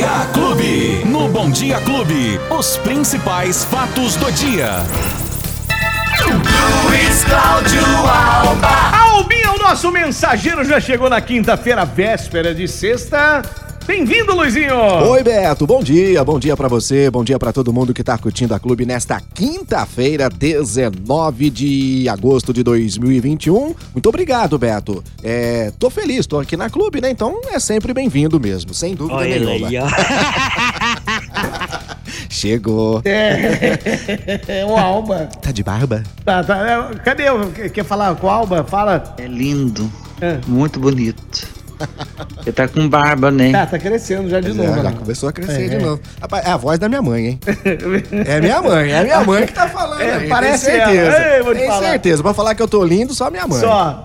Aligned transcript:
Dia 0.00 0.26
Clube. 0.32 1.04
No 1.04 1.28
Bom 1.28 1.50
Dia 1.50 1.78
Clube, 1.82 2.40
os 2.48 2.78
principais 2.78 3.66
fatos 3.66 4.16
do 4.16 4.32
dia. 4.32 4.76
Luiz 6.86 7.22
Cláudio 7.24 7.84
Alba. 8.08 8.96
Albinha, 8.96 9.52
o 9.52 9.58
nosso 9.58 9.92
mensageiro 9.92 10.64
já 10.64 10.80
chegou 10.80 11.10
na 11.10 11.20
quinta-feira, 11.20 11.84
véspera 11.84 12.54
de 12.54 12.66
sexta. 12.66 13.42
Bem-vindo, 13.90 14.36
Luizinho! 14.36 14.76
Oi, 15.10 15.20
Beto. 15.20 15.66
Bom 15.66 15.82
dia, 15.82 16.22
bom 16.22 16.38
dia 16.38 16.56
pra 16.56 16.68
você, 16.68 17.10
bom 17.10 17.24
dia 17.24 17.36
pra 17.40 17.52
todo 17.52 17.72
mundo 17.72 17.92
que 17.92 18.04
tá 18.04 18.16
curtindo 18.16 18.54
a 18.54 18.60
clube 18.60 18.86
nesta 18.86 19.20
quinta-feira, 19.20 20.30
19 20.30 21.50
de 21.50 22.08
agosto 22.08 22.52
de 22.52 22.62
2021. 22.62 23.74
Muito 23.92 24.08
obrigado, 24.08 24.56
Beto. 24.56 25.02
É, 25.24 25.72
tô 25.76 25.90
feliz, 25.90 26.24
tô 26.24 26.38
aqui 26.38 26.56
na 26.56 26.70
clube, 26.70 27.00
né? 27.00 27.10
Então 27.10 27.40
é 27.50 27.58
sempre 27.58 27.92
bem-vindo 27.92 28.38
mesmo, 28.38 28.72
sem 28.72 28.94
dúvida 28.94 29.18
Olha 29.18 29.28
ele 29.28 29.44
nenhuma. 29.44 29.66
aí, 29.66 29.78
ó. 29.78 29.88
Chegou. 32.30 33.02
É, 33.04 34.64
o 34.68 34.76
Alba. 34.76 35.28
Tá 35.42 35.50
de 35.50 35.64
barba? 35.64 36.04
Tá, 36.24 36.44
tá, 36.44 36.64
é, 36.64 36.94
cadê? 37.00 37.24
Quer 37.70 37.84
falar 37.84 38.14
com 38.14 38.28
o 38.28 38.30
Alba? 38.30 38.62
Fala. 38.62 39.16
É 39.18 39.26
lindo. 39.26 39.90
É. 40.20 40.38
Muito 40.46 40.78
bonito. 40.78 41.49
Ele 42.42 42.52
tá 42.52 42.68
com 42.68 42.88
barba, 42.88 43.30
né? 43.30 43.52
Tá, 43.52 43.66
tá 43.66 43.78
crescendo 43.78 44.28
já 44.28 44.40
de 44.40 44.52
Pois 44.52 44.56
novo. 44.56 44.78
é, 44.78 44.82
já 44.82 44.92
começou 44.92 45.28
a 45.28 45.32
crescer 45.32 45.66
É. 45.66 45.68
de 45.68 45.84
novo. 45.84 46.00
Rapaz, 46.20 46.46
é 46.46 46.50
a 46.50 46.56
voz 46.56 46.78
da 46.78 46.88
minha 46.88 47.02
mãe, 47.02 47.26
hein? 47.26 47.40
É 48.26 48.40
minha 48.40 48.60
mãe, 48.62 48.90
é 48.92 49.02
minha 49.02 49.24
mãe 49.24 49.46
que 49.46 49.52
tá 49.52 49.68
falando. 49.68 50.00
É, 50.00 50.14
aí, 50.16 50.28
parece 50.28 50.66
tem 50.66 50.74
certeza. 50.76 51.00
ela. 51.16 51.36
Ei, 51.36 51.42
vou 51.42 51.54
te 51.54 51.58
tem 51.60 51.68
falar. 51.68 51.80
certeza. 51.90 52.22
Pra 52.22 52.34
falar 52.34 52.54
que 52.54 52.62
eu 52.62 52.68
tô 52.68 52.84
lindo, 52.84 53.14
só 53.14 53.30
minha 53.30 53.46
mãe. 53.46 53.60
Só. 53.60 54.02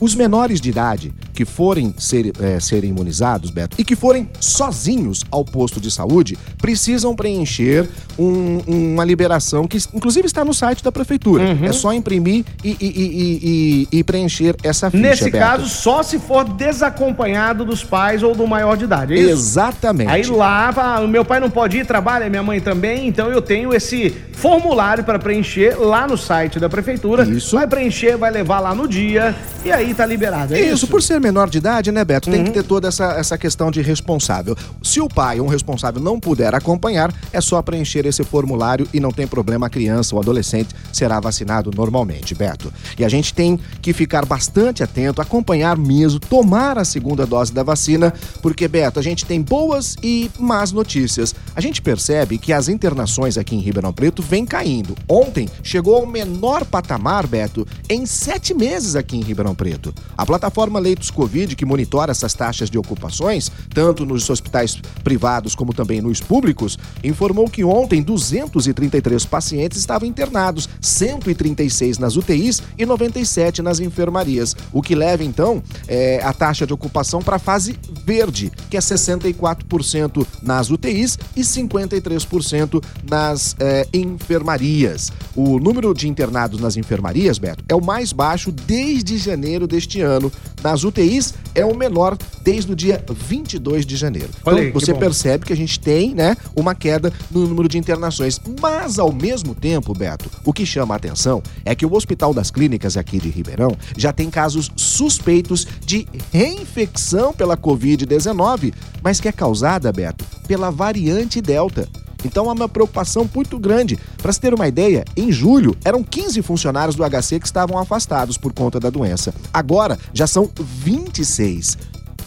Os 0.00 0.14
menores 0.14 0.60
de 0.60 0.70
idade 0.70 1.12
que 1.36 1.44
forem 1.44 1.94
ser, 1.98 2.32
eh, 2.40 2.58
serem 2.58 2.90
imunizados, 2.90 3.50
Beto, 3.50 3.76
e 3.78 3.84
que 3.84 3.94
forem 3.94 4.28
sozinhos 4.40 5.22
ao 5.30 5.44
posto 5.44 5.78
de 5.78 5.90
saúde, 5.90 6.36
precisam 6.58 7.14
preencher 7.14 7.86
um- 8.18 8.60
uma 8.66 9.04
liberação 9.04 9.68
que, 9.68 9.76
inclusive, 9.94 10.26
está 10.26 10.42
no 10.44 10.54
site 10.54 10.82
da 10.82 10.90
prefeitura. 10.90 11.44
É 11.62 11.70
só 11.72 11.92
imprimir 11.92 12.44
e, 12.64 12.70
e- 12.80 13.86
e- 13.92 13.98
e- 13.98 14.04
preencher 14.04 14.56
essa 14.62 14.90
ficha, 14.90 15.02
Nesse 15.02 15.24
Beto. 15.24 15.36
caso, 15.38 15.68
só 15.68 16.02
se 16.02 16.18
for 16.18 16.44
desacompanhado 16.44 17.64
dos 17.64 17.84
pais 17.84 18.22
ou 18.22 18.34
do 18.34 18.46
maior 18.46 18.76
de 18.76 18.84
idade, 18.84 19.12
é 19.14 19.18
isso? 19.18 19.30
Exatamente. 19.32 20.10
Aí 20.10 20.24
lá, 20.26 20.72
ah, 20.76 21.00
o 21.00 21.08
meu 21.08 21.24
pai 21.24 21.38
não 21.40 21.50
pode 21.50 21.76
ir, 21.78 21.84
trabalha, 21.86 22.30
minha 22.30 22.42
mãe 22.42 22.60
também, 22.60 23.06
então 23.08 23.30
eu 23.30 23.42
tenho 23.42 23.74
esse 23.74 24.14
formulário 24.32 25.04
para 25.04 25.18
preencher 25.18 25.76
lá 25.78 26.06
no 26.06 26.16
site 26.16 26.58
da 26.58 26.68
prefeitura. 26.68 27.24
Isso. 27.24 27.56
Vai 27.56 27.66
preencher, 27.66 28.16
vai 28.16 28.30
levar 28.30 28.60
lá 28.60 28.74
no 28.74 28.86
dia 28.88 29.34
e 29.64 29.72
aí 29.72 29.92
tá 29.92 30.06
liberado. 30.06 30.54
É 30.54 30.60
Isso, 30.60 30.74
isso, 30.74 30.86
por 30.88 31.02
ser 31.02 31.20
menor 31.26 31.50
de 31.50 31.58
idade, 31.58 31.90
né, 31.90 32.04
Beto? 32.04 32.30
Tem 32.30 32.44
que 32.44 32.52
ter 32.52 32.62
toda 32.62 32.86
essa, 32.86 33.14
essa 33.14 33.36
questão 33.36 33.68
de 33.68 33.82
responsável. 33.82 34.56
Se 34.80 35.00
o 35.00 35.08
pai 35.08 35.40
ou 35.40 35.46
um 35.46 35.48
responsável 35.48 36.00
não 36.00 36.20
puder 36.20 36.54
acompanhar, 36.54 37.12
é 37.32 37.40
só 37.40 37.60
preencher 37.60 38.06
esse 38.06 38.22
formulário 38.22 38.86
e 38.94 39.00
não 39.00 39.10
tem 39.10 39.26
problema, 39.26 39.66
a 39.66 39.70
criança 39.70 40.14
ou 40.14 40.20
adolescente 40.20 40.72
será 40.92 41.18
vacinado 41.18 41.72
normalmente, 41.74 42.32
Beto. 42.32 42.72
E 42.96 43.04
a 43.04 43.08
gente 43.08 43.34
tem 43.34 43.58
que 43.82 43.92
ficar 43.92 44.24
bastante 44.24 44.84
atento, 44.84 45.20
acompanhar 45.20 45.76
mesmo, 45.76 46.20
tomar 46.20 46.78
a 46.78 46.84
segunda 46.84 47.26
dose 47.26 47.52
da 47.52 47.64
vacina, 47.64 48.14
porque, 48.40 48.68
Beto, 48.68 49.00
a 49.00 49.02
gente 49.02 49.26
tem 49.26 49.42
boas 49.42 49.96
e 50.02 50.30
más 50.38 50.70
notícias. 50.70 51.34
A 51.56 51.60
gente 51.60 51.82
percebe 51.82 52.38
que 52.38 52.52
as 52.52 52.68
internações 52.68 53.36
aqui 53.36 53.56
em 53.56 53.60
Ribeirão 53.60 53.92
Preto 53.92 54.22
vêm 54.22 54.46
caindo. 54.46 54.94
Ontem 55.08 55.48
chegou 55.60 55.96
ao 55.96 56.06
menor 56.06 56.64
patamar, 56.64 57.26
Beto, 57.26 57.66
em 57.88 58.06
sete 58.06 58.54
meses 58.54 58.94
aqui 58.94 59.16
em 59.16 59.22
Ribeirão 59.22 59.56
Preto. 59.56 59.92
A 60.16 60.24
plataforma 60.24 60.78
Leitos 60.78 61.10
Covid, 61.16 61.56
que 61.56 61.64
monitora 61.64 62.12
essas 62.12 62.34
taxas 62.34 62.68
de 62.68 62.76
ocupações, 62.76 63.50
tanto 63.72 64.04
nos 64.04 64.28
hospitais 64.28 64.76
privados 65.02 65.54
como 65.54 65.72
também 65.72 66.02
nos 66.02 66.20
públicos, 66.20 66.78
informou 67.02 67.48
que 67.48 67.64
ontem 67.64 68.02
233 68.02 69.24
pacientes 69.24 69.78
estavam 69.78 70.06
internados, 70.06 70.68
136 70.80 71.98
nas 71.98 72.16
UTIs 72.16 72.62
e 72.76 72.84
97 72.84 73.62
nas 73.62 73.80
enfermarias, 73.80 74.54
o 74.72 74.82
que 74.82 74.94
leva 74.94 75.24
então 75.24 75.62
é, 75.88 76.20
a 76.22 76.34
taxa 76.34 76.66
de 76.66 76.74
ocupação 76.74 77.22
para 77.22 77.36
a 77.36 77.40
fase 77.40 77.78
verde, 78.04 78.52
que 78.68 78.76
é 78.76 78.80
64% 78.80 80.26
nas 80.42 80.70
UTIs 80.70 81.18
e 81.34 81.40
53% 81.40 82.82
nas 83.08 83.56
é, 83.58 83.88
enfermarias. 83.94 85.10
O 85.34 85.58
número 85.58 85.94
de 85.94 86.08
internados 86.08 86.60
nas 86.60 86.76
enfermarias, 86.76 87.38
Beto, 87.38 87.64
é 87.68 87.74
o 87.74 87.82
mais 87.82 88.12
baixo 88.12 88.52
desde 88.52 89.16
janeiro 89.16 89.66
deste 89.66 90.02
ano, 90.02 90.30
nas 90.62 90.84
UTIs 90.84 91.05
é 91.54 91.64
o 91.64 91.74
menor 91.74 92.16
desde 92.42 92.72
o 92.72 92.76
dia 92.76 93.02
22 93.08 93.86
de 93.86 93.96
janeiro. 93.96 94.28
Olha 94.44 94.58
aí, 94.58 94.68
então, 94.68 94.80
que 94.80 94.86
você 94.86 94.92
bom. 94.92 95.00
percebe 95.00 95.46
que 95.46 95.52
a 95.52 95.56
gente 95.56 95.80
tem, 95.80 96.14
né, 96.14 96.36
uma 96.54 96.74
queda 96.74 97.12
no 97.30 97.46
número 97.46 97.68
de 97.68 97.78
internações. 97.78 98.40
Mas, 98.60 98.98
ao 98.98 99.12
mesmo 99.12 99.54
tempo, 99.54 99.94
Beto, 99.94 100.30
o 100.44 100.52
que 100.52 100.66
chama 100.66 100.94
a 100.94 100.96
atenção 100.96 101.42
é 101.64 101.74
que 101.74 101.86
o 101.86 101.94
Hospital 101.94 102.34
das 102.34 102.50
Clínicas 102.50 102.96
aqui 102.96 103.18
de 103.18 103.30
Ribeirão 103.30 103.76
já 103.96 104.12
tem 104.12 104.30
casos 104.30 104.70
suspeitos 104.76 105.66
de 105.84 106.06
reinfecção 106.32 107.32
pela 107.32 107.56
Covid-19, 107.56 108.72
mas 109.02 109.20
que 109.20 109.28
é 109.28 109.32
causada, 109.32 109.92
Beto, 109.92 110.24
pela 110.46 110.70
variante 110.70 111.40
Delta. 111.40 111.88
Então 112.24 112.48
há 112.48 112.52
uma 112.52 112.68
preocupação 112.68 113.28
muito 113.34 113.58
grande. 113.58 113.98
Para 114.18 114.32
se 114.32 114.40
ter 114.40 114.54
uma 114.54 114.68
ideia, 114.68 115.04
em 115.16 115.30
julho 115.30 115.76
eram 115.84 116.02
15 116.02 116.42
funcionários 116.42 116.96
do 116.96 117.04
HC 117.04 117.40
que 117.40 117.46
estavam 117.46 117.78
afastados 117.78 118.36
por 118.36 118.52
conta 118.52 118.80
da 118.80 118.90
doença. 118.90 119.34
Agora 119.52 119.98
já 120.12 120.26
são 120.26 120.50
26. 120.58 121.78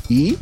E 0.09 0.37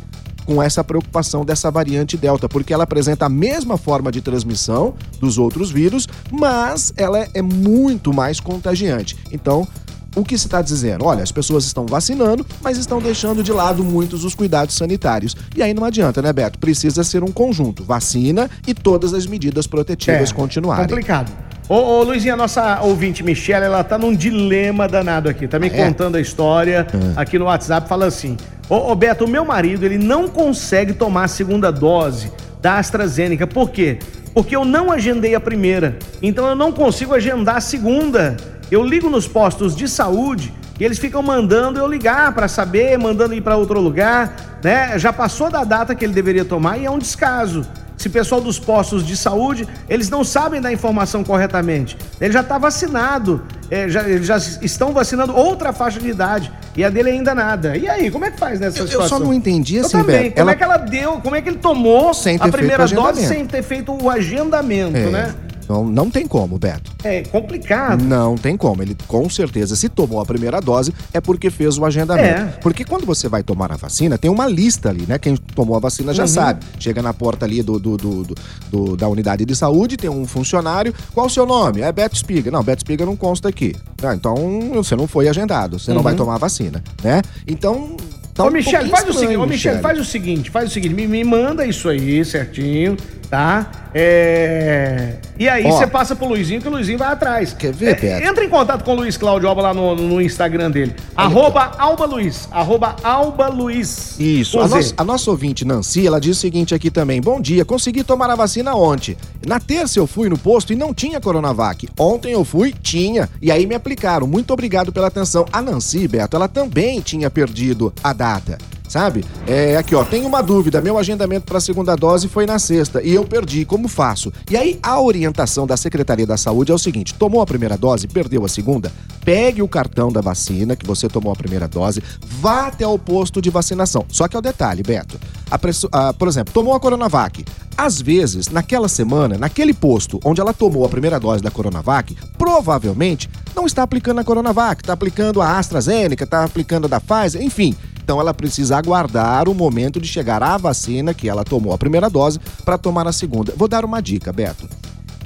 com 0.48 0.62
essa 0.62 0.82
preocupação 0.82 1.44
dessa 1.44 1.70
variante 1.70 2.16
Delta, 2.16 2.48
porque 2.48 2.72
ela 2.72 2.84
apresenta 2.84 3.26
a 3.26 3.28
mesma 3.28 3.76
forma 3.76 4.10
de 4.10 4.22
transmissão 4.22 4.94
dos 5.20 5.36
outros 5.36 5.70
vírus, 5.70 6.08
mas 6.30 6.90
ela 6.96 7.28
é 7.34 7.42
muito 7.42 8.14
mais 8.14 8.40
contagiante. 8.40 9.14
Então, 9.30 9.68
o 10.16 10.24
que 10.24 10.36
se 10.38 10.46
está 10.46 10.60
dizendo? 10.62 11.04
Olha, 11.04 11.22
as 11.22 11.30
pessoas 11.30 11.64
estão 11.64 11.86
vacinando, 11.86 12.44
mas 12.62 12.76
estão 12.78 13.00
deixando 13.00 13.42
de 13.42 13.52
lado 13.52 13.84
muitos 13.84 14.24
os 14.24 14.34
cuidados 14.34 14.74
sanitários. 14.74 15.36
E 15.56 15.62
aí 15.62 15.72
não 15.74 15.84
adianta, 15.84 16.20
né, 16.22 16.32
Beto? 16.32 16.58
Precisa 16.58 17.04
ser 17.04 17.22
um 17.22 17.30
conjunto: 17.32 17.84
vacina 17.84 18.50
e 18.66 18.74
todas 18.74 19.14
as 19.14 19.26
medidas 19.26 19.66
protetivas 19.66 20.32
continuarem. 20.32 20.84
É, 20.84 20.88
Complicado. 20.88 21.30
Ô, 21.68 21.74
ô 21.74 22.02
Luizinha, 22.02 22.32
a 22.32 22.36
nossa 22.36 22.80
ouvinte 22.80 23.22
Michelle, 23.22 23.66
ela 23.66 23.84
tá 23.84 23.98
num 23.98 24.14
dilema 24.14 24.88
danado 24.88 25.28
aqui. 25.28 25.46
Tá 25.46 25.58
me 25.58 25.68
Ah, 25.68 25.76
é? 25.76 25.86
contando 25.86 26.16
a 26.16 26.20
história 26.20 26.86
aqui 27.14 27.38
no 27.38 27.44
WhatsApp, 27.44 27.86
fala 27.88 28.06
assim: 28.06 28.36
Ô, 28.70 28.90
ô 28.90 28.94
Beto, 28.94 29.24
o 29.26 29.28
meu 29.28 29.44
marido, 29.44 29.84
ele 29.84 29.98
não 29.98 30.28
consegue 30.28 30.94
tomar 30.94 31.24
a 31.24 31.28
segunda 31.28 31.70
dose 31.70 32.32
da 32.62 32.78
AstraZeneca. 32.78 33.46
Por 33.46 33.70
quê? 33.70 33.98
Porque 34.32 34.56
eu 34.56 34.64
não 34.64 34.90
agendei 34.90 35.34
a 35.34 35.40
primeira. 35.40 35.98
Então 36.22 36.46
eu 36.46 36.56
não 36.56 36.72
consigo 36.72 37.14
agendar 37.14 37.56
a 37.56 37.60
segunda. 37.60 38.36
Eu 38.70 38.82
ligo 38.84 39.08
nos 39.08 39.26
postos 39.26 39.74
de 39.74 39.88
saúde 39.88 40.52
e 40.78 40.84
eles 40.84 40.98
ficam 40.98 41.22
mandando 41.22 41.78
eu 41.78 41.86
ligar 41.86 42.32
para 42.34 42.46
saber, 42.48 42.98
mandando 42.98 43.34
ir 43.34 43.40
para 43.40 43.56
outro 43.56 43.80
lugar, 43.80 44.58
né? 44.62 44.98
Já 44.98 45.12
passou 45.12 45.50
da 45.50 45.64
data 45.64 45.94
que 45.94 46.04
ele 46.04 46.12
deveria 46.12 46.44
tomar 46.44 46.78
e 46.78 46.84
é 46.84 46.90
um 46.90 46.98
descaso. 46.98 47.66
Esse 47.98 48.08
pessoal 48.08 48.40
dos 48.40 48.60
postos 48.60 49.04
de 49.04 49.16
saúde, 49.16 49.66
eles 49.88 50.08
não 50.08 50.22
sabem 50.22 50.60
dar 50.60 50.72
informação 50.72 51.24
corretamente. 51.24 51.98
Ele 52.20 52.32
já 52.32 52.42
está 52.42 52.56
vacinado, 52.56 53.42
é, 53.68 53.88
já, 53.88 54.08
eles 54.08 54.24
já 54.24 54.36
estão 54.36 54.92
vacinando 54.92 55.34
outra 55.34 55.72
faixa 55.72 55.98
de 55.98 56.08
idade 56.08 56.52
e 56.76 56.84
a 56.84 56.90
dele 56.90 57.10
ainda 57.10 57.34
nada. 57.34 57.76
E 57.76 57.88
aí, 57.88 58.08
como 58.08 58.24
é 58.24 58.30
que 58.30 58.38
faz 58.38 58.60
nessa 58.60 58.78
Eu- 58.78 58.82
eu 58.84 58.88
situação? 58.88 59.18
só 59.18 59.24
não 59.24 59.34
entendi, 59.34 59.78
Eu 59.78 59.86
assim, 59.86 59.98
também. 59.98 60.30
Como 60.30 60.40
ela- 60.42 60.52
é 60.52 60.54
que 60.54 60.62
ela 60.62 60.76
deu, 60.76 61.14
como 61.20 61.34
é 61.34 61.42
que 61.42 61.48
ele 61.48 61.58
tomou 61.58 62.12
a 62.38 62.48
primeira 62.48 62.86
dose 62.86 63.26
sem 63.26 63.44
ter 63.44 63.62
feito 63.64 63.92
o 64.00 64.08
agendamento, 64.08 64.96
É, 64.96 65.10
né? 65.10 65.34
Não, 65.68 65.84
não 65.86 66.10
tem 66.10 66.26
como, 66.26 66.58
Beto. 66.58 66.90
É 67.04 67.22
complicado. 67.22 68.02
Não 68.02 68.36
tem 68.36 68.56
como. 68.56 68.82
Ele, 68.82 68.96
com 69.06 69.28
certeza, 69.28 69.76
se 69.76 69.88
tomou 69.88 70.20
a 70.20 70.24
primeira 70.24 70.60
dose, 70.60 70.94
é 71.12 71.20
porque 71.20 71.50
fez 71.50 71.76
o 71.78 71.84
agendamento. 71.84 72.40
É. 72.40 72.44
Porque 72.60 72.84
quando 72.84 73.04
você 73.04 73.28
vai 73.28 73.42
tomar 73.42 73.70
a 73.72 73.76
vacina, 73.76 74.16
tem 74.16 74.30
uma 74.30 74.46
lista 74.46 74.88
ali, 74.88 75.04
né? 75.06 75.18
Quem 75.18 75.36
tomou 75.36 75.76
a 75.76 75.80
vacina 75.80 76.08
Uhum. 76.10 76.14
já 76.16 76.26
sabe. 76.26 76.64
Chega 76.78 77.02
na 77.02 77.12
porta 77.12 77.44
ali 77.44 77.62
do, 77.62 77.78
do- 77.78 77.96
do- 77.96 78.34
do- 78.70 78.96
da 78.96 79.08
unidade 79.08 79.44
de 79.44 79.54
saúde, 79.54 79.96
tem 79.96 80.08
um 80.08 80.26
funcionário. 80.26 80.94
Qual 81.12 81.26
o 81.26 81.30
seu 81.30 81.44
nome? 81.46 81.80
É 81.82 81.92
Beto 81.92 82.14
Espiga. 82.16 82.50
Não, 82.50 82.62
Beto 82.62 82.78
Espiga 82.80 83.04
não 83.04 83.16
consta 83.16 83.48
aqui. 83.48 83.74
Ah, 84.02 84.14
então 84.14 84.34
você 84.74 84.96
não 84.96 85.06
foi 85.06 85.28
agendado. 85.28 85.78
Você 85.78 85.92
não 85.92 86.02
vai 86.02 86.14
tomar 86.14 86.36
a 86.36 86.38
vacina, 86.38 86.82
né? 87.02 87.20
Então. 87.46 87.96
Tá 88.34 88.44
Uhum. 88.44 88.50
Ô, 88.50 88.52
um 88.52 88.54
Michele, 88.54 88.76
pouquinho 88.88 88.90
faz 88.96 89.04
o 89.04 89.10
estranho, 89.10 89.28
seguinte, 89.30 89.36
ô, 89.36 89.46
Michele, 89.48 89.74
Michele. 89.74 89.82
faz 89.82 89.98
o 89.98 90.04
seguinte, 90.04 90.50
faz 90.50 90.70
o 90.70 90.72
seguinte, 90.72 90.94
me, 90.94 91.08
me 91.08 91.24
manda 91.24 91.66
isso 91.66 91.88
aí 91.88 92.24
certinho, 92.24 92.96
tá? 93.28 93.70
É... 93.94 95.14
E 95.38 95.48
aí 95.48 95.62
você 95.62 95.86
passa 95.86 96.16
pro 96.16 96.26
Luizinho, 96.28 96.60
que 96.60 96.68
o 96.68 96.70
Luizinho 96.70 96.98
vai 96.98 97.08
atrás. 97.08 97.52
Quer 97.52 97.72
ver, 97.72 97.90
É, 97.90 97.94
Beto? 97.94 98.26
Entra 98.26 98.44
em 98.44 98.48
contato 98.48 98.84
com 98.84 98.92
o 98.92 98.96
Luiz 98.96 99.16
Cláudio 99.16 99.48
Alba 99.48 99.62
lá 99.62 99.74
no, 99.74 99.94
no 99.94 100.20
Instagram 100.20 100.70
dele. 100.70 100.94
Arroba 101.16 101.72
Alba 101.78 102.04
Luiz, 102.06 102.48
arroba 102.50 102.96
Alba 103.02 103.48
Luiz. 103.48 104.18
Isso. 104.18 104.58
A, 104.58 104.66
a 104.96 105.04
nossa 105.04 105.30
ouvinte 105.30 105.64
Nancy, 105.64 106.06
ela 106.06 106.20
diz 106.20 106.36
o 106.36 106.40
seguinte 106.40 106.74
aqui 106.74 106.90
também. 106.90 107.20
Bom 107.20 107.40
dia, 107.40 107.64
consegui 107.64 108.02
tomar 108.02 108.30
a 108.30 108.34
vacina 108.34 108.74
ontem. 108.74 109.16
Na 109.46 109.60
terça 109.60 109.98
eu 109.98 110.06
fui 110.06 110.28
no 110.28 110.38
posto 110.38 110.72
e 110.72 110.76
não 110.76 110.92
tinha 110.92 111.20
Coronavac. 111.20 111.88
Ontem 111.98 112.32
eu 112.32 112.44
fui, 112.44 112.72
tinha. 112.72 113.28
E 113.40 113.50
aí 113.50 113.66
me 113.66 113.74
aplicaram. 113.74 114.26
Muito 114.26 114.52
obrigado 114.52 114.92
pela 114.92 115.06
atenção. 115.08 115.46
A 115.52 115.62
Nancy, 115.62 116.06
Beto, 116.08 116.36
ela 116.36 116.48
também 116.48 117.00
tinha 117.00 117.30
perdido 117.30 117.92
a 118.02 118.12
data. 118.12 118.58
Sabe? 118.88 119.24
É, 119.46 119.76
aqui, 119.76 119.94
ó, 119.94 120.02
tem 120.04 120.24
uma 120.24 120.42
dúvida. 120.42 120.80
Meu 120.80 120.96
agendamento 120.98 121.44
para 121.46 121.58
a 121.58 121.60
segunda 121.60 121.94
dose 121.94 122.26
foi 122.26 122.46
na 122.46 122.58
sexta 122.58 123.02
e 123.02 123.12
eu 123.14 123.24
perdi. 123.24 123.64
Como 123.64 123.86
faço? 123.86 124.32
E 124.50 124.56
aí, 124.56 124.78
a 124.82 125.00
orientação 125.00 125.66
da 125.66 125.76
Secretaria 125.76 126.26
da 126.26 126.36
Saúde 126.38 126.72
é 126.72 126.74
o 126.74 126.78
seguinte: 126.78 127.12
tomou 127.14 127.42
a 127.42 127.46
primeira 127.46 127.76
dose, 127.76 128.06
perdeu 128.08 128.44
a 128.44 128.48
segunda, 128.48 128.90
pegue 129.24 129.60
o 129.60 129.68
cartão 129.68 130.10
da 130.10 130.20
vacina 130.22 130.74
que 130.74 130.86
você 130.86 131.06
tomou 131.08 131.32
a 131.32 131.36
primeira 131.36 131.68
dose, 131.68 132.02
vá 132.40 132.68
até 132.68 132.86
o 132.86 132.98
posto 132.98 133.42
de 133.42 133.50
vacinação. 133.50 134.06
Só 134.08 134.26
que 134.26 134.34
é 134.36 134.38
o 134.38 134.42
detalhe, 134.42 134.82
Beto. 134.82 135.18
A 135.50 135.58
a- 135.92 136.12
por 136.14 136.26
exemplo, 136.28 136.52
tomou 136.54 136.74
a 136.74 136.80
Coronavac. 136.80 137.44
Às 137.76 138.00
vezes, 138.00 138.48
naquela 138.48 138.88
semana, 138.88 139.38
naquele 139.38 139.72
posto 139.72 140.18
onde 140.24 140.40
ela 140.40 140.52
tomou 140.52 140.84
a 140.84 140.88
primeira 140.88 141.20
dose 141.20 141.40
da 141.42 141.50
Coronavac, 141.50 142.16
provavelmente 142.36 143.30
não 143.54 143.66
está 143.66 143.82
aplicando 143.82 144.18
a 144.18 144.24
Coronavac, 144.24 144.82
está 144.82 144.92
aplicando 144.94 145.40
a 145.40 145.58
AstraZeneca, 145.58 146.24
está 146.24 146.42
aplicando 146.44 146.86
a 146.86 146.88
da 146.88 147.00
Pfizer, 147.00 147.40
enfim. 147.42 147.76
Então 148.08 148.18
ela 148.18 148.32
precisa 148.32 148.78
aguardar 148.78 149.50
o 149.50 149.54
momento 149.54 150.00
de 150.00 150.08
chegar 150.08 150.42
à 150.42 150.56
vacina 150.56 151.12
que 151.12 151.28
ela 151.28 151.44
tomou 151.44 151.74
a 151.74 151.78
primeira 151.78 152.08
dose 152.08 152.40
para 152.64 152.78
tomar 152.78 153.06
a 153.06 153.12
segunda. 153.12 153.52
Vou 153.54 153.68
dar 153.68 153.84
uma 153.84 154.00
dica, 154.00 154.32
Beto. 154.32 154.66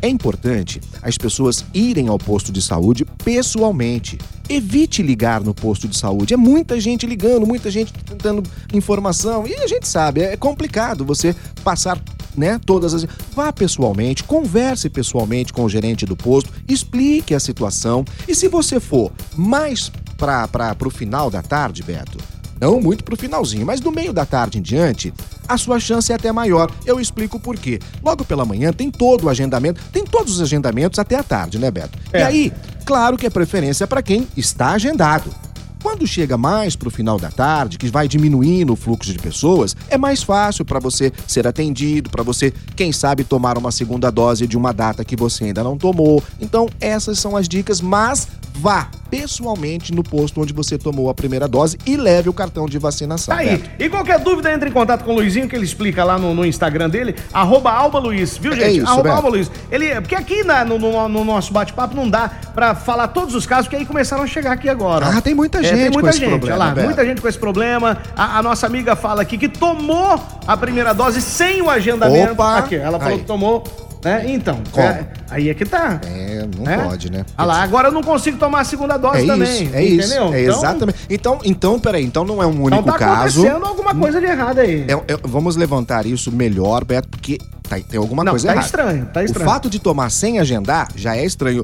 É 0.03 0.09
importante 0.09 0.81
as 1.01 1.17
pessoas 1.17 1.65
irem 1.73 2.09
ao 2.09 2.19
posto 2.19 2.51
de 2.51 2.61
saúde 2.61 3.05
pessoalmente. 3.05 4.19
Evite 4.49 5.01
ligar 5.01 5.45
no 5.45 5.55
posto 5.55 5.87
de 5.87 5.97
saúde. 5.97 6.35
É 6.35 6.37
muita 6.37 6.81
gente 6.81 7.07
ligando, 7.07 7.47
muita 7.47 7.71
gente 7.71 7.93
tentando 7.93 8.43
informação. 8.75 9.47
E 9.47 9.55
a 9.55 9.69
gente 9.69 9.87
sabe, 9.87 10.23
é 10.23 10.37
complicado 10.37 11.05
você 11.05 11.37
passar 11.63 12.03
né, 12.37 12.59
todas 12.67 12.93
as. 12.93 13.07
Vá 13.33 13.53
pessoalmente, 13.53 14.25
converse 14.25 14.91
pessoalmente 14.91 15.53
com 15.53 15.63
o 15.63 15.69
gerente 15.69 16.05
do 16.05 16.17
posto, 16.17 16.51
explique 16.67 17.33
a 17.33 17.39
situação. 17.39 18.05
E 18.27 18.35
se 18.35 18.49
você 18.49 18.81
for 18.81 19.13
mais 19.37 19.89
para 20.19 20.77
o 20.85 20.91
final 20.91 21.31
da 21.31 21.43
tarde, 21.43 21.81
Beto, 21.85 22.19
não 22.63 22.81
muito 22.81 23.03
pro 23.03 23.17
finalzinho, 23.17 23.67
mas 23.67 23.81
do 23.81 23.91
meio 23.91 24.13
da 24.13 24.25
tarde 24.25 24.59
em 24.59 24.63
diante, 24.63 25.13
a 25.49 25.59
sua 25.59 25.81
chance 25.81 26.13
é 26.13 26.15
até 26.15 26.31
maior. 26.31 26.71
Eu 26.87 27.01
explico 27.01 27.41
por 27.41 27.57
quê. 27.57 27.81
Logo 28.05 28.25
pela 28.25 28.45
manhã 28.45 28.73
tem 28.73 28.89
todo 28.89 29.25
o 29.25 29.29
agendamento, 29.29 29.83
tem 29.93 30.05
todos 30.05 30.37
os 30.37 30.41
agendamentos 30.41 31.01
até 31.01 31.17
a 31.17 31.25
tarde, 31.25 31.59
né, 31.59 31.73
Beto? 31.73 31.99
É. 32.13 32.21
E 32.21 32.23
aí, 32.23 32.53
claro 32.85 33.19
que 33.19 33.27
é 33.27 33.31
preferência 33.31 33.85
para 33.85 34.01
quem 34.01 34.29
está 34.37 34.71
agendado. 34.71 35.35
Quando 35.83 36.07
chega 36.07 36.39
mais 36.39 36.77
pro 36.77 36.89
final 36.89 37.19
da 37.19 37.29
tarde, 37.29 37.77
que 37.77 37.89
vai 37.89 38.07
diminuindo 38.07 38.73
o 38.73 38.77
fluxo 38.77 39.13
de 39.13 39.19
pessoas, 39.19 39.77
é 39.91 39.99
mais 39.99 40.23
fácil 40.23 40.65
para 40.65 40.79
você 40.79 41.13
ser 41.27 41.45
atendido, 41.49 42.09
para 42.09 42.23
você, 42.23 42.55
quem 42.77 42.93
sabe, 42.93 43.25
tomar 43.25 43.59
uma 43.59 43.73
segunda 43.73 44.09
dose 44.09 44.47
de 44.47 44.57
uma 44.57 44.73
data 44.73 45.05
que 45.05 45.17
você 45.17 45.47
ainda 45.47 45.65
não 45.65 45.77
tomou. 45.77 46.23
Então, 46.41 46.69
essas 46.81 47.19
são 47.19 47.37
as 47.37 47.49
dicas, 47.49 47.81
mas 47.81 48.29
vá 48.55 48.89
pessoalmente 49.11 49.93
no 49.93 50.03
posto 50.03 50.41
onde 50.41 50.53
você 50.53 50.79
tomou 50.79 51.11
a 51.11 51.15
primeira 51.15 51.47
dose 51.47 51.77
e 51.87 51.97
leve 51.97 52.29
o 52.29 52.33
cartão 52.33 52.67
de 52.67 52.79
vacinação. 52.79 53.35
Tá 53.35 53.41
aí. 53.43 53.57
Beto. 53.59 53.71
E 53.79 53.89
qualquer 53.89 54.19
dúvida, 54.19 54.53
entre 54.53 54.71
em 54.71 54.73
contato 54.73 55.05
com 55.05 55.13
o 55.13 55.15
Luizinho, 55.17 55.49
que 55.49 55.55
ele 55.55 55.65
explica 55.65 56.03
lá 56.03 56.19
no, 56.19 56.35
no 56.35 56.45
Instagram 56.47 56.89
dele, 56.89 57.15
arroba 57.33 57.71
Alba 57.71 57.99
Luiz, 57.99 58.37
viu, 58.39 58.53
É 58.53 58.57
gente? 58.57 58.79
isso, 58.79 58.87
arroba 58.87 59.03
Beto. 59.05 59.17
Alba 59.17 59.29
Luiz. 59.29 59.51
Ele, 59.71 60.01
porque 60.01 60.15
aqui 60.15 60.43
na- 60.45 60.65
no, 60.65 60.79
no- 60.79 61.09
no 61.09 61.25
nosso 61.25 61.53
bate-papo 61.53 61.95
não 61.95 62.09
dá 62.09 62.29
pra 62.55 62.75
falar 62.75 63.09
todos 63.09 63.35
os 63.35 63.45
casos, 63.47 63.69
que 63.69 63.77
aí 63.77 63.85
começaram 63.85 64.23
a 64.23 64.27
chegar 64.27 64.53
aqui 64.53 64.69
agora. 64.69 65.07
Ah, 65.09 65.21
tem 65.21 65.35
muita 65.35 65.59
É, 65.59 65.63
gente 65.63 65.75
tem 65.77 65.87
com 65.89 65.93
muita 65.95 66.11
esse 66.11 66.19
gente, 66.21 66.29
problema, 66.31 66.57
olha 66.57 66.65
lá, 66.69 66.75
Beto. 66.75 66.87
muita 66.87 67.05
gente 67.05 67.21
com 67.21 67.29
esse 67.29 67.39
problema. 67.39 67.99
A, 68.17 68.39
a 68.39 68.43
nossa 68.43 68.67
amiga 68.67 68.97
fala 68.97 69.21
aqui 69.23 69.37
que 69.37 69.49
tomou 69.49 70.19
a 70.47 70.57
primeira 70.57 70.93
dose 70.95 71.21
sem 71.21 71.61
o 71.61 71.69
agendamento. 71.69 72.33
Opa! 72.33 72.57
Aqui, 72.59 72.77
ela 72.77 72.99
falou 72.99 73.15
Aí. 73.15 73.21
que 73.21 73.27
tomou, 73.27 73.63
né? 74.05 74.25
Então, 74.27 74.59
Como? 74.71 74.87
é, 74.87 75.07
aí 75.31 75.49
é 75.49 75.55
que 75.55 75.65
tá. 75.65 76.01
É, 76.07 76.47
não 76.57 76.71
É? 76.71 76.79
pode, 76.79 77.11
né? 77.11 77.25
Ah 77.37 77.45
lá, 77.45 77.63
agora 77.63 77.89
eu 77.89 77.93
não 77.93 78.03
consigo 78.03 78.37
tomar 78.39 78.61
a 78.61 78.65
segunda 78.65 78.97
dose 78.97 79.23
É 79.23 79.27
também. 79.27 79.65
isso, 79.65 79.75
é 79.75 79.85
isso. 79.85 80.07
entendeu? 80.09 80.35
É 80.35 80.43
Então- 80.43 80.57
exatamente. 80.59 80.99
Então, 81.09 81.39
então, 81.45 81.79
peraí, 81.81 82.05
então 82.05 82.25
não 82.25 82.43
é 82.43 82.47
um 82.47 82.51
único 82.63 82.83
Então 82.83 82.85
tá 82.85 82.99
caso. 82.99 83.41
acontecendo 83.41 83.65
alguma 83.67 83.95
coisa 83.95 84.21
de 84.21 84.27
errado 84.27 84.59
aí. 84.59 84.85
É- 84.89 85.13
é- 85.13 85.19
vamos 85.25 85.57
levantar 85.57 86.07
isso 86.07 86.31
melhor, 86.33 86.85
Beto, 86.85 87.09
porque 87.09 87.39
tá- 87.69 87.79
tem 87.81 87.99
alguma 87.99 88.25
Não, 88.25 88.33
coisa 88.33 88.47
tá 88.49 88.53
errada. 88.53 88.67
estranho, 88.67 89.07
tá 89.13 89.23
estranho. 89.25 89.47
O 89.47 89.51
fato 89.51 89.71
de 89.71 89.79
tomar 89.79 90.11
sem 90.11 90.39
agendar 90.39 90.89
já 90.97 91.17
é 91.17 91.25
estranho. 91.25 91.63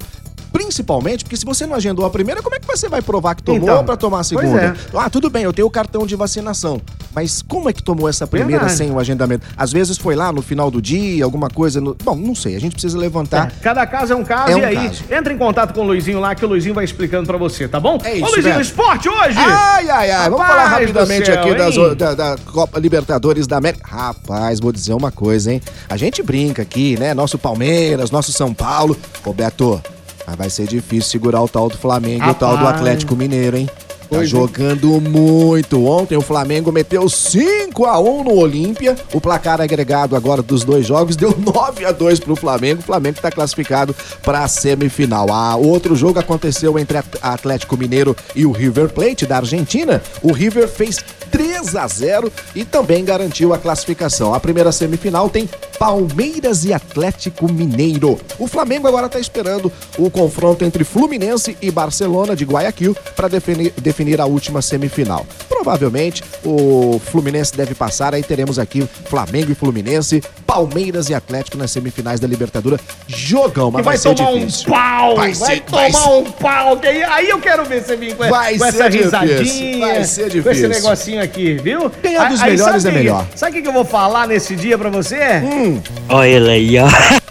Principalmente 0.53 1.25
porque 1.25 1.37
se 1.37 1.45
você 1.45 1.67
não 1.67 1.75
agendou 1.75 2.05
a 2.07 2.11
primeira, 2.11 2.43
como 2.43 2.55
é 2.55 2.59
que 2.59 2.67
você 2.67 2.89
vai 2.89 3.03
provar 3.03 3.35
que 3.35 3.43
tomou 3.43 3.61
Então, 3.63 3.85
pra 3.85 3.97
tomar 3.97 4.21
a 4.21 4.25
segunda? 4.25 4.59
é. 4.61 4.75
Ah, 4.97 5.09
tudo 5.11 5.29
bem, 5.31 5.45
eu 5.45 5.53
tenho 5.53 5.67
o 5.67 5.71
cartão 5.71 6.07
de 6.07 6.17
vacinação. 6.17 6.81
Mas 7.15 7.43
como 7.43 7.69
é 7.69 7.73
que 7.73 7.83
tomou 7.83 8.09
essa 8.09 8.27
primeira 8.27 8.61
Verdade. 8.67 8.77
sem 8.79 8.91
o 8.91 8.99
agendamento? 8.99 9.47
Às 9.57 9.73
vezes 9.73 9.97
foi 9.99 10.15
lá 10.15 10.33
no 10.33 10.41
final 10.43 10.71
do 10.71 10.81
dia, 10.81 11.25
alguma 11.25 11.49
coisa. 11.49 11.81
no- 11.81 11.97
Bom, 12.03 12.15
não 12.17 12.35
sei. 12.35 12.57
A 12.57 12.61
gente 12.61 12.73
precisa 12.73 12.97
levantar. 12.99 13.49
É, 13.49 13.63
Cada 13.63 13.87
caso 13.87 14.13
é 14.13 14.17
um 14.17 14.25
caso 14.25 14.53
É 14.53 14.57
um 14.57 14.59
e 14.61 14.65
aí 14.65 14.77
caso. 14.89 15.05
entra 15.11 15.33
em 15.33 15.39
contato 15.39 15.73
com 15.75 15.81
o 15.81 15.85
Luizinho 15.85 16.21
lá 16.21 16.35
que 16.35 16.45
o 16.45 16.49
Luizinho 16.49 16.75
vai 16.75 16.85
explicando 16.85 17.27
pra 17.27 17.37
você, 17.37 17.67
tá 17.69 17.79
bom? 17.81 17.99
É 18.05 18.15
isso, 18.15 18.25
Ô 18.25 18.31
Luizinho, 18.31 18.55
Beto. 18.55 18.61
esporte 18.61 19.09
hoje! 19.09 19.37
Ai, 19.39 19.89
ai, 19.91 20.11
ai. 20.11 20.31
Vamos 20.31 20.47
falar 20.47 20.67
rapidamente 20.67 21.27
céu, 21.27 21.41
aqui 21.41 21.55
das, 21.55 21.75
da, 21.97 22.15
da 22.15 22.37
Copa 22.47 22.79
Libertadores 22.79 23.47
da 23.47 23.57
América. 23.57 23.87
Rapaz, 23.89 24.61
vou 24.61 24.73
dizer 24.73 24.93
uma 24.95 25.11
coisa, 25.11 25.53
hein? 25.53 25.61
A 25.89 25.97
gente 25.97 26.23
brinca 26.23 26.63
aqui, 26.63 26.99
né? 26.99 27.15
Nosso 27.15 27.39
Palmeiras, 27.39 28.11
nosso 28.11 28.33
São 28.33 28.53
Paulo. 28.55 28.97
Roberto, 29.25 29.81
mas 30.29 30.37
vai 30.37 30.51
ser 30.51 30.67
difícil 30.67 31.11
segurar 31.11 31.41
o 31.43 31.49
tal 31.49 31.71
do 31.71 31.79
Flamengo 31.79 32.27
e 32.27 32.31
o 32.31 32.35
tal 32.35 32.57
do. 32.59 32.67
Atlético 32.67 33.17
Mineiro, 33.17 33.57
hein? 33.57 33.69
Tá 34.11 34.23
é. 34.23 34.25
jogando 34.25 35.01
muito. 35.01 35.85
Ontem 35.87 36.17
o 36.17 36.23
Flamengo 36.23 36.71
meteu 36.73 37.09
5 37.09 37.85
a 37.87 37.99
1 37.99 38.25
no 38.25 38.35
Olímpia. 38.37 38.97
O 39.13 39.21
placar 39.21 39.61
agregado 39.61 40.17
agora 40.17 40.41
dos 40.43 40.65
dois 40.65 40.87
jogos 40.87 41.15
deu 41.17 41.35
9 41.39 41.85
a 41.85 41.93
2 41.93 42.21
pro 42.21 42.35
Flamengo. 42.37 42.81
O 42.81 42.85
Flamengo 42.85 43.17
está 43.17 43.31
classificado 43.31 43.95
para 44.23 44.43
a 44.45 44.49
semifinal. 44.49 45.29
Ah, 45.31 45.57
outro 45.57 45.95
jogo 45.95 46.19
aconteceu 46.19 46.79
entre 46.79 46.99
At- 46.99 47.19
Atlético 47.23 47.77
Mineiro 47.77 48.17
e 48.35 48.45
o 48.47 48.53
River 48.53 48.89
Plate 48.91 49.27
da 49.27 49.37
Argentina. 49.39 50.03
O 50.23 50.33
River 50.33 50.69
fez 50.69 50.99
3 51.31 51.77
a 51.77 51.87
0 51.87 52.33
e 52.55 52.65
também 52.65 53.05
garantiu 53.05 53.53
a 53.53 53.59
classificação. 53.59 54.33
A 54.33 54.41
primeira 54.41 54.73
semifinal 54.73 55.29
tem 55.29 55.49
Palmeiras 55.79 56.65
e 56.65 56.73
Atlético 56.73 57.51
Mineiro. 57.51 58.19
O 58.39 58.47
Flamengo 58.47 58.89
agora 58.89 59.07
está 59.07 59.19
esperando 59.19 59.73
o 59.97 60.11
confronto 60.11 60.65
entre 60.65 60.85
Fluminense 60.85 61.57
e 61.63 61.71
Barcelona 61.71 62.35
de 62.35 62.45
Guayaquil 62.45 62.97
para 63.15 63.29
definir, 63.29 63.73
definir 63.81 64.21
a 64.21 64.27
última 64.27 64.61
semifinal. 64.61 65.27
Provavelmente 65.49 66.25
o 66.45 67.01
Fluminense 67.05 67.57
deve 67.57 67.75
passar, 67.75 68.15
aí 68.15 68.23
teremos 68.23 68.59
aqui 68.59 68.89
Flamengo 69.05 69.53
e 69.53 69.55
Fluminense, 69.55 70.23
Palmeiras 70.49 71.11
e 71.11 71.15
Atlético 71.15 71.59
nas 71.59 71.71
semifinais 71.71 72.19
da 72.19 72.27
Libertadores. 72.27 72.81
Jogão, 73.07 73.71
mas 73.71 73.85
vai, 73.85 73.99
vai, 73.99 73.99
ser 73.99 74.15
tomar 74.15 74.33
difícil. 74.33 74.67
um 74.67 74.73
pau! 74.73 75.15
Vai, 75.17 75.27
Vai 75.27 75.35
ser- 75.35 75.63
vai 75.69 75.93
tomar 75.93 76.05
ser- 76.05 76.09
um 76.09 76.25
pau! 76.33 76.81
Aí, 77.13 77.29
eu 77.29 77.39
quero 77.39 77.65
ver 77.67 77.85
você 77.85 77.97
vir 77.97 78.17
com, 78.17 78.27
Vai 78.27 78.55
com 78.57 78.65
ser 78.65 78.69
essa 78.69 78.89
difícil, 78.89 79.21
risadinha, 79.21 79.87
vai 79.95 80.05
ser 80.07 80.21
com 80.23 80.27
esse 80.27 80.31
difícil. 80.43 80.69
negocinho 80.71 81.23
aqui, 81.23 81.55
viu? 81.63 81.93
Ganhar 82.03 82.31
dos 82.31 82.41
Aí- 82.41 82.53
melhores 82.53 82.83
sabe 82.83 82.95
é 82.95 82.99
melhor. 82.99 83.27
Sabe 83.37 83.53
o 83.53 83.55
que 83.57 83.63
que 83.63 83.69
eu 83.69 83.73
vou 83.75 83.85
falar 83.85 84.27
nesse 84.27 84.57
dia 84.57 84.79
pra 84.79 84.89
você? 84.89 85.19
Hum. 85.45 85.83
Olha 86.09 86.27
ele 86.27 86.51
aí, 86.51 86.79
ó. 86.79 86.89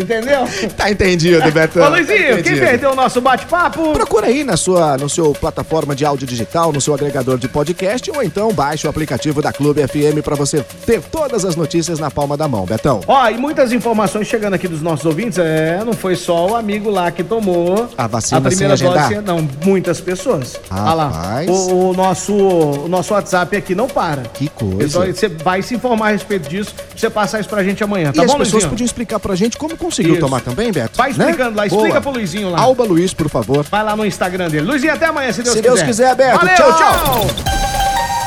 Entendeu? 0.00 0.40
Tá 0.76 0.90
entendido, 0.90 1.50
Betão. 1.52 1.82
Ô 1.86 1.88
Luizinho, 1.90 2.36
tá 2.36 2.42
quem 2.42 2.58
perdeu 2.58 2.92
o 2.92 2.94
nosso 2.94 3.20
bate-papo? 3.20 3.92
Procura 3.92 4.26
aí 4.28 4.44
na 4.44 4.56
sua, 4.56 4.96
no 4.96 5.08
seu 5.08 5.32
plataforma 5.32 5.94
de 5.94 6.04
áudio 6.04 6.26
digital, 6.26 6.72
no 6.72 6.80
seu 6.80 6.94
agregador 6.94 7.36
de 7.38 7.48
podcast, 7.48 8.10
ou 8.10 8.22
então 8.22 8.52
baixe 8.52 8.86
o 8.86 8.90
aplicativo 8.90 9.42
da 9.42 9.52
Clube 9.52 9.86
FM 9.86 10.22
para 10.24 10.34
você 10.36 10.64
ter 10.86 11.00
todas 11.02 11.44
as 11.44 11.56
notícias 11.56 11.98
na 11.98 12.10
palma 12.10 12.36
da 12.36 12.48
mão, 12.48 12.64
Betão. 12.64 13.00
Ó, 13.06 13.28
e 13.28 13.36
muitas 13.36 13.72
informações 13.72 14.26
chegando 14.26 14.54
aqui 14.54 14.68
dos 14.68 14.80
nossos 14.80 15.04
ouvintes. 15.04 15.38
É, 15.38 15.82
não 15.84 15.92
foi 15.92 16.16
só 16.16 16.48
o 16.48 16.56
amigo 16.56 16.88
lá 16.90 17.10
que 17.10 17.22
tomou 17.22 17.88
A 17.98 18.06
vacina 18.06 18.40
primeira 18.40 18.76
sem 18.76 18.86
agendar? 18.88 19.08
dose. 19.10 19.20
Não, 19.26 19.48
muitas 19.64 20.00
pessoas. 20.00 20.58
Olha 20.70 20.92
lá. 20.94 21.42
O, 21.48 21.90
o 21.90 21.92
nosso, 21.94 22.34
o 22.34 22.88
nosso 22.88 23.12
WhatsApp 23.12 23.56
aqui 23.56 23.74
não 23.74 23.88
para. 23.88 24.22
Que 24.22 24.48
coisa. 24.48 24.84
Então, 24.84 25.14
você 25.14 25.28
vai 25.28 25.62
se 25.62 25.74
informar 25.74 26.08
a 26.08 26.10
respeito 26.12 26.48
disso, 26.48 26.74
pra 26.74 26.84
você 26.96 27.10
passar 27.10 27.40
isso 27.40 27.48
pra 27.48 27.62
gente 27.64 27.82
amanhã, 27.84 28.12
tá 28.12 28.22
e 28.22 28.24
as 28.24 28.30
bom, 28.30 28.38
pessoas 28.38 28.52
Luizinho? 28.52 28.70
podiam 28.70 28.86
explicar 28.86 29.18
pra 29.20 29.34
gente 29.34 29.56
como 29.58 29.76
conseguiu 29.90 30.14
Isso. 30.14 30.20
tomar 30.20 30.40
também, 30.40 30.72
Beto? 30.72 30.96
Vai 30.96 31.12
né? 31.12 31.18
explicando 31.18 31.56
lá, 31.56 31.66
explica 31.66 32.00
pro 32.00 32.12
Luizinho 32.12 32.50
lá. 32.50 32.60
Alba 32.60 32.84
Luiz, 32.84 33.12
por 33.12 33.28
favor. 33.28 33.64
Vai 33.64 33.82
lá 33.82 33.94
no 33.96 34.06
Instagram 34.06 34.48
dele. 34.48 34.66
Luizinho, 34.66 34.94
até 34.94 35.06
amanhã, 35.06 35.32
se 35.32 35.42
Deus 35.42 35.54
Se 35.54 35.60
quiser. 35.62 35.74
Deus 35.74 35.82
quiser, 35.82 36.14
Beto. 36.14 36.38
Valeu, 36.38 36.56
Tchau. 36.56 36.76
tchau. 36.76 37.26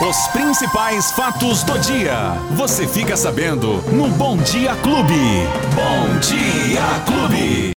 Os 0.10 0.28
principais 0.28 1.12
fatos 1.12 1.64
do 1.64 1.80
dia. 1.80 2.34
Você 2.52 2.86
fica 2.86 3.16
sabendo 3.16 3.82
no 3.92 4.10
Bom 4.10 4.36
Dia 4.38 4.76
Clube. 4.76 5.48
Bom 5.74 6.20
Dia 6.20 6.82
Clube. 7.06 7.72